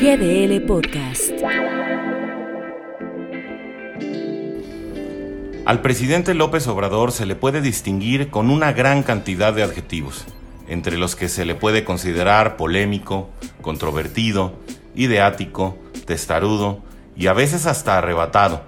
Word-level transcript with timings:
GDL 0.00 0.62
Podcast. 0.62 1.30
Al 5.66 5.82
presidente 5.82 6.32
López 6.32 6.66
Obrador 6.68 7.12
se 7.12 7.26
le 7.26 7.34
puede 7.34 7.60
distinguir 7.60 8.30
con 8.30 8.48
una 8.48 8.72
gran 8.72 9.02
cantidad 9.02 9.52
de 9.52 9.62
adjetivos, 9.62 10.24
entre 10.68 10.96
los 10.96 11.16
que 11.16 11.28
se 11.28 11.44
le 11.44 11.54
puede 11.54 11.84
considerar 11.84 12.56
polémico, 12.56 13.28
controvertido, 13.60 14.54
ideático, 14.94 15.76
testarudo 16.06 16.80
y 17.14 17.26
a 17.26 17.34
veces 17.34 17.66
hasta 17.66 17.98
arrebatado. 17.98 18.62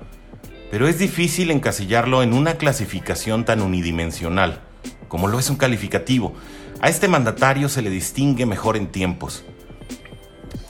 Pero 0.71 0.87
es 0.87 0.99
difícil 0.99 1.51
encasillarlo 1.51 2.23
en 2.23 2.35
una 2.35 2.59
clasificación 2.59 3.46
tan 3.46 3.62
unidimensional, 3.62 4.61
como 5.09 5.29
lo 5.29 5.39
es 5.39 5.49
un 5.49 5.57
calificativo. 5.57 6.35
A 6.83 6.91
este 6.91 7.09
mandatario 7.09 7.71
se 7.71 7.80
le 7.80 7.89
distingue 7.89 8.45
mejor 8.45 8.77
en 8.77 8.89
tiempos. 8.89 9.46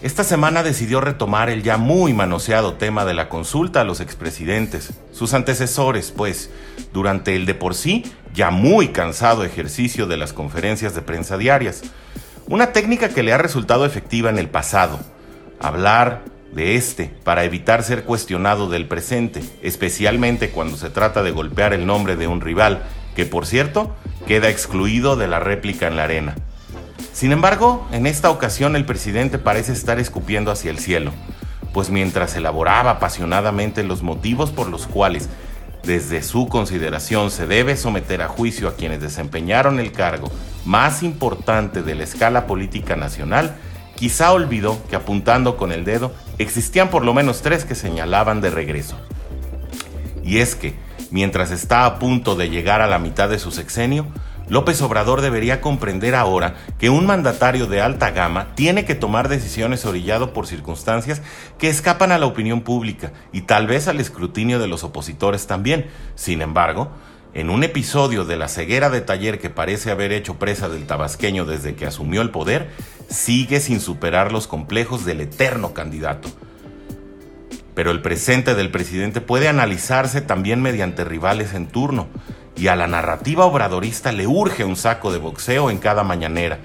Esta 0.03 0.25
semana 0.25 0.65
decidió 0.65 1.01
retomar 1.01 1.49
el 1.49 1.63
ya 1.63 1.77
muy 1.77 2.13
manoseado 2.13 2.75
tema 2.75 3.05
de 3.05 3.15
la 3.15 3.29
consulta 3.29 3.83
a 3.83 3.85
los 3.85 4.01
expresidentes, 4.01 4.95
sus 5.13 5.33
antecesores, 5.33 6.11
pues, 6.11 6.51
durante 6.93 7.37
el 7.37 7.47
de 7.47 7.55
por 7.55 7.77
sí 7.77 8.05
ya 8.35 8.51
muy 8.51 8.89
cansado 8.89 9.45
ejercicio 9.45 10.09
de 10.09 10.17
las 10.17 10.33
conferencias 10.33 10.97
de 10.97 11.03
prensa 11.03 11.39
diarias. 11.39 11.83
Una 12.49 12.73
técnica 12.73 13.11
que 13.11 13.23
le 13.23 13.33
ha 13.33 13.39
resultado 13.39 13.87
efectiva 13.87 14.29
en 14.29 14.39
el 14.39 14.49
pasado. 14.49 14.99
Hablar 15.61 16.23
de 16.53 16.75
este 16.75 17.15
para 17.23 17.45
evitar 17.45 17.85
ser 17.85 18.03
cuestionado 18.03 18.69
del 18.69 18.89
presente, 18.89 19.41
especialmente 19.63 20.51
cuando 20.51 20.77
se 20.77 20.91
trata 20.91 21.23
de 21.23 21.31
golpear 21.31 21.75
el 21.75 21.87
nombre 21.87 22.17
de 22.17 22.27
un 22.27 22.41
rival, 22.41 22.83
que 23.15 23.25
por 23.25 23.47
cierto 23.47 23.95
queda 24.27 24.49
excluido 24.49 25.15
de 25.15 25.29
la 25.29 25.39
réplica 25.39 25.87
en 25.87 25.95
la 25.95 26.05
arena. 26.05 26.35
Sin 27.23 27.31
embargo, 27.31 27.87
en 27.93 28.09
esta 28.09 28.31
ocasión 28.31 28.75
el 28.75 28.85
presidente 28.85 29.39
parece 29.39 29.71
estar 29.71 30.01
escupiendo 30.01 30.51
hacia 30.51 30.73
el 30.73 30.81
cielo, 30.81 31.13
pues 31.73 31.89
mientras 31.89 32.35
elaboraba 32.35 32.91
apasionadamente 32.91 33.85
los 33.85 34.03
motivos 34.03 34.51
por 34.51 34.69
los 34.69 34.89
cuales 34.89 35.29
desde 35.85 36.25
su 36.25 36.49
consideración 36.49 37.31
se 37.31 37.47
debe 37.47 37.77
someter 37.77 38.23
a 38.23 38.29
juicio 38.29 38.67
a 38.67 38.75
quienes 38.75 39.01
desempeñaron 39.01 39.79
el 39.79 39.93
cargo 39.93 40.33
más 40.65 41.05
importante 41.05 41.85
de 41.85 41.95
la 41.95 42.03
escala 42.03 42.49
política 42.49 42.97
nacional, 42.97 43.55
quizá 43.95 44.33
olvidó 44.33 44.85
que 44.91 44.97
apuntando 44.97 45.57
con 45.57 45.71
el 45.71 45.85
dedo 45.85 46.13
existían 46.39 46.91
por 46.91 47.05
lo 47.05 47.15
menos 47.15 47.41
tres 47.41 47.65
que 47.65 47.77
señalaban 47.77 48.41
de 48.41 48.51
regreso. 48.51 48.97
Y 50.25 50.39
es 50.39 50.57
que, 50.57 50.75
mientras 51.13 51.53
está 51.53 51.87
a 51.87 52.01
punto 52.01 52.35
de 52.35 52.51
llegar 52.51 52.81
a 52.81 52.89
la 52.89 52.99
mitad 52.99 53.29
de 53.29 53.39
su 53.39 53.53
sexenio, 53.53 54.07
López 54.53 54.83
Obrador 54.83 55.23
debería 55.23 55.63
comprender 55.63 56.15
ahora 56.15 56.57
que 56.79 56.91
un 56.91 57.07
mandatario 57.07 57.67
de 57.67 57.81
alta 57.81 58.11
gama 58.11 58.55
tiene 58.55 58.85
que 58.85 58.95
tomar 58.95 59.31
decisiones 59.31 59.87
orillado 59.87 60.35
por 60.35 60.47
circunstancias 60.47 61.23
que 61.57 61.71
escapan 61.71 62.13
a 62.13 62.19
la 62.19 62.27
opinión 62.27 62.61
pública 62.61 63.15
y 63.33 63.41
tal 63.41 63.67
vez 63.67 63.89
al 63.89 63.99
escrutinio 63.99 64.59
de 64.59 64.67
los 64.67 64.85
opositores 64.85 65.47
también. 65.47 65.87
Sin 66.17 66.43
embargo, 66.43 66.91
en 67.33 67.49
un 67.49 67.65
episodio 67.65 68.27
de 68.27 68.37
la 68.37 68.49
ceguera 68.49 68.91
de 68.91 69.01
taller 69.01 69.39
que 69.39 69.49
parece 69.49 69.91
haber 69.91 70.13
hecho 70.13 70.39
presa 70.39 70.69
del 70.69 70.87
tabasqueño 70.87 71.47
desde 71.47 71.75
que 71.75 71.87
asumió 71.87 72.21
el 72.21 72.29
poder, 72.29 72.69
sigue 73.09 73.59
sin 73.59 73.81
superar 73.81 74.33
los 74.33 74.49
complejos 74.49 75.07
del 75.07 75.23
eterno 75.23 75.73
candidato. 75.73 76.29
Pero 77.75 77.91
el 77.91 78.03
presente 78.03 78.55
del 78.55 78.71
presidente 78.71 79.23
puede 79.23 79.49
analizarse 79.49 80.21
también 80.21 80.61
mediante 80.61 81.05
rivales 81.05 81.55
en 81.55 81.69
turno 81.69 82.09
y 82.57 82.69
a 82.69 82.77
la 82.77 82.87
narrativa 82.87 83.45
obradorista 83.45 84.13
le 84.13 84.27
urge 84.27 84.65
un 84.65 84.77
saco 84.77 85.13
de 85.13 85.19
boxeo 85.19 85.71
en 85.71 85.79
cada 85.79 86.05
mañanera, 86.05 86.59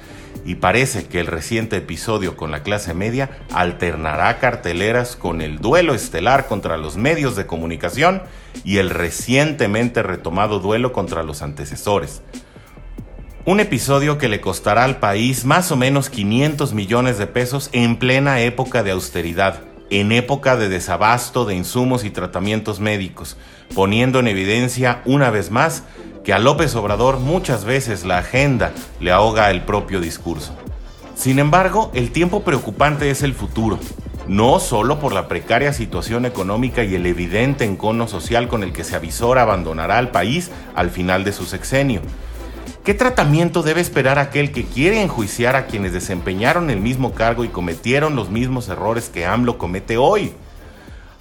y 0.46 0.56
parece 0.56 1.08
que 1.08 1.20
el 1.20 1.28
reciente 1.28 1.78
episodio 1.78 2.38
con 2.38 2.52
la 2.52 2.64
clase 2.64 2.94
media 2.94 3.30
alternará 3.52 4.40
carteleras 4.40 5.16
con 5.16 5.42
el 5.42 5.60
duelo 5.60 5.94
estelar 5.94 6.48
contra 6.48 6.78
los 6.78 6.96
medios 6.96 7.36
de 7.36 7.46
comunicación 7.46 8.22
y 8.64 8.78
el 8.78 8.90
recientemente 8.90 10.04
retomado 10.04 10.60
duelo 10.60 10.94
contra 10.94 11.24
los 11.24 11.42
antecesores. 11.42 12.22
Un 13.46 13.60
episodio 13.60 14.18
que 14.18 14.30
le 14.30 14.42
costará 14.42 14.84
al 14.84 15.00
país 15.00 15.46
más 15.46 15.72
o 15.72 15.78
menos 15.78 16.10
500 16.10 16.74
millones 16.74 17.18
de 17.18 17.28
pesos 17.28 17.70
en 17.72 17.98
plena 17.98 18.42
época 18.42 18.84
de 18.84 18.92
austeridad, 18.92 19.62
en 19.90 20.12
época 20.12 20.58
de 20.58 20.70
desabasto 20.70 21.46
de 21.46 21.56
insumos 21.56 22.04
y 22.04 22.10
tratamientos 22.10 22.80
médicos, 22.80 23.38
poniendo 23.74 24.20
en 24.20 24.28
evidencia 24.28 25.02
una 25.06 25.30
vez 25.30 25.52
más 25.52 25.84
que 26.24 26.34
a 26.34 26.40
López 26.40 26.76
Obrador 26.76 27.20
muchas 27.20 27.64
veces 27.64 28.04
la 28.04 28.18
agenda 28.18 28.74
le 29.00 29.12
ahoga 29.12 29.50
el 29.50 29.62
propio 29.62 30.02
discurso. 30.02 30.54
Sin 31.16 31.40
embargo, 31.40 31.90
el 31.94 32.12
tiempo 32.12 32.44
preocupante 32.44 33.10
es 33.10 33.24
el 33.24 33.34
futuro, 33.34 33.80
no 34.28 34.60
solo 34.60 35.00
por 35.00 35.14
la 35.14 35.28
precaria 35.28 35.72
situación 35.74 36.26
económica 36.26 36.84
y 36.84 36.96
el 36.96 37.06
evidente 37.06 37.64
encono 37.64 38.08
social 38.08 38.48
con 38.50 38.64
el 38.64 38.74
que 38.74 38.84
se 38.84 38.96
avisora 38.96 39.44
abandonará 39.44 39.98
al 39.98 40.12
país 40.12 40.52
al 40.76 40.90
final 40.90 41.24
de 41.24 41.32
su 41.32 41.46
sexenio, 41.46 42.02
¿Qué 42.88 42.94
tratamiento 42.94 43.64
debe 43.64 43.82
esperar 43.82 44.18
aquel 44.18 44.54
que 44.54 44.64
quiere 44.64 45.02
enjuiciar 45.02 45.58
a 45.58 45.66
quienes 45.66 45.92
desempeñaron 45.92 46.70
el 46.70 46.80
mismo 46.80 47.14
cargo 47.14 47.44
y 47.44 47.50
cometieron 47.50 48.16
los 48.16 48.30
mismos 48.30 48.70
errores 48.70 49.10
que 49.10 49.26
AMLO 49.26 49.58
comete 49.58 49.98
hoy? 49.98 50.32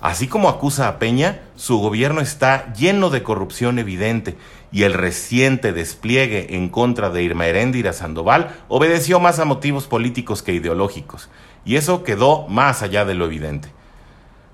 Así 0.01 0.29
como 0.29 0.49
acusa 0.49 0.87
a 0.87 1.01
Peña, 1.01 1.41
su 1.57 1.79
gobierno 1.79 2.21
está 2.21 2.73
lleno 2.75 3.11
de 3.11 3.25
corrupción 3.25 3.81
evidente 3.81 4.37
y 4.71 4.85
el 4.85 4.95
reciente 4.95 5.73
despliegue 5.73 6.55
en 6.55 6.69
contra 6.69 7.11
de 7.11 7.25
Irma 7.25 7.49
Heréndira 7.49 7.93
Sandoval 7.93 8.55
obedeció 8.69 9.19
más 9.19 9.41
a 9.41 9.45
motivos 9.45 9.89
políticos 9.89 10.45
que 10.45 10.53
ideológicos, 10.53 11.31
y 11.65 11.75
eso 11.75 12.05
quedó 12.05 12.47
más 12.47 12.83
allá 12.83 13.05
de 13.05 13.15
lo 13.15 13.25
evidente. 13.25 13.71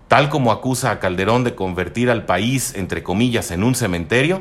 Tal 0.08 0.30
como 0.30 0.50
acusa 0.50 0.90
a 0.90 0.98
Calderón 0.98 1.44
de 1.44 1.54
convertir 1.54 2.08
al 2.08 2.24
país, 2.24 2.72
entre 2.74 3.02
comillas, 3.02 3.50
en 3.50 3.64
un 3.64 3.74
cementerio, 3.74 4.40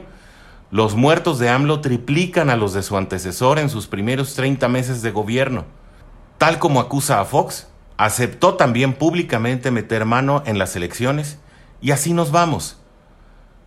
los 0.72 0.96
muertos 0.96 1.38
de 1.38 1.50
AMLO 1.50 1.82
triplican 1.82 2.50
a 2.50 2.56
los 2.56 2.74
de 2.74 2.82
su 2.82 2.96
antecesor 2.96 3.60
en 3.60 3.70
sus 3.70 3.88
primeros 3.88 4.36
30 4.36 4.70
meses 4.70 5.02
de 5.02 5.12
gobierno. 5.12 5.66
Tal 6.38 6.60
como 6.60 6.80
acusa 6.80 7.20
a 7.20 7.26
Fox, 7.26 7.68
aceptó 7.98 8.56
también 8.56 8.94
públicamente 8.94 9.70
meter 9.70 10.06
mano 10.06 10.44
en 10.46 10.58
las 10.58 10.78
elecciones 10.78 11.40
y 11.82 11.92
así 11.92 12.14
nos 12.14 12.32
vamos. 12.32 12.78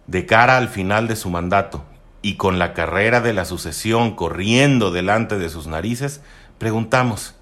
De 0.06 0.24
cara 0.24 0.56
al 0.56 0.70
final 0.70 1.06
de 1.06 1.16
su 1.16 1.28
mandato 1.28 1.84
y 2.22 2.36
con 2.36 2.58
la 2.58 2.72
carrera 2.72 3.20
de 3.20 3.34
la 3.34 3.44
sucesión 3.44 4.16
corriendo 4.16 4.90
delante 4.90 5.38
de 5.38 5.50
sus 5.50 5.66
narices, 5.66 6.22
preguntamos, 6.56 7.34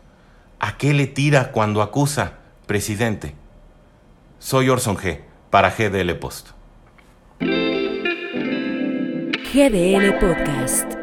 ¿a 0.58 0.76
qué 0.76 0.92
le 0.92 1.06
tira 1.06 1.52
cuando 1.52 1.82
acusa, 1.82 2.32
presidente? 2.66 3.36
Soy 4.40 4.68
Orson 4.68 4.96
G. 4.96 5.20
para 5.50 5.70
GDL 5.70 6.16
Post. 6.16 6.48
GDL 9.52 10.16
Podcast. 10.18 11.01